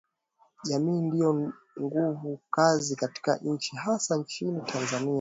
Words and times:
jamii 0.63 1.01
ndiyo 1.01 1.51
nguvu 1.81 2.39
kazi 2.51 2.95
katika 2.95 3.37
nchi 3.43 3.75
hasa 3.75 4.17
nchini 4.17 4.61
Tanzania 4.61 5.09